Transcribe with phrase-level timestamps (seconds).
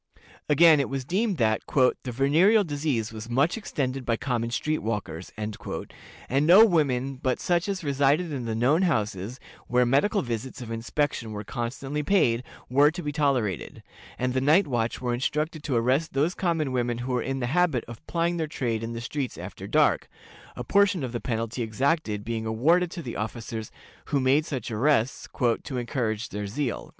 [0.49, 5.31] Again, it was deemed that "the venereal disease was much extended by common street walkers,"
[5.37, 5.53] and
[6.41, 11.33] no women but such as resided in the known houses, where medical visits of inspection
[11.33, 13.83] were constantly paid, were to be tolerated,
[14.17, 17.45] and the night watch were instructed to arrest those common women who were in the
[17.53, 20.09] habit of plying their trade in the streets after dark
[20.55, 23.69] a portion of the penalty exacted being awarded to the officers
[24.05, 25.27] who made such arrests,
[25.63, 26.89] "to encourage their zeal."